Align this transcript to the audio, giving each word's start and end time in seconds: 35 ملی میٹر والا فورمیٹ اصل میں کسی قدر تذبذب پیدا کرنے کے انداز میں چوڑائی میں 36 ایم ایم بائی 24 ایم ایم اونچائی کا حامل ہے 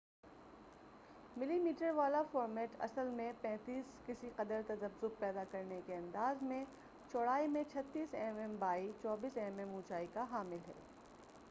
35 1.35 1.37
ملی 1.37 1.59
میٹر 1.59 1.91
والا 1.91 2.21
فورمیٹ 2.31 2.69
اصل 2.79 3.07
میں 3.07 3.31
کسی 4.07 4.29
قدر 4.35 4.61
تذبذب 4.67 5.19
پیدا 5.19 5.43
کرنے 5.51 5.79
کے 5.85 5.95
انداز 5.95 6.41
میں 6.41 6.65
چوڑائی 7.11 7.47
میں 7.47 7.63
36 7.77 8.05
ایم 8.11 8.37
ایم 8.37 8.55
بائی 8.59 8.91
24 9.05 9.29
ایم 9.35 9.59
ایم 9.59 9.69
اونچائی 9.69 10.07
کا 10.13 10.25
حامل 10.31 10.57
ہے 10.67 10.73